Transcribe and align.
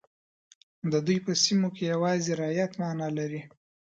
د 0.91 0.93
دوی 1.05 1.17
په 1.25 1.31
سیمو 1.43 1.67
کې 1.75 1.83
یوازې 1.93 2.31
رعیت 2.41 2.71
معنا 2.81 3.07
لري. 3.17 3.41